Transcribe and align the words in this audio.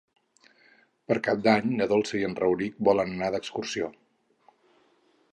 Per 1.09 1.17
Cap 1.27 1.43
d'Any 1.47 1.67
na 1.81 1.87
Dolça 1.91 2.17
i 2.19 2.25
en 2.29 2.33
Rauric 2.39 2.79
volen 2.87 3.11
anar 3.17 3.29
d'excursió. 3.35 3.91